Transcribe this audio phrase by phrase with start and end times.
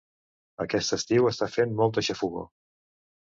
[0.63, 2.49] Aquest estiu està fent molta xafogor.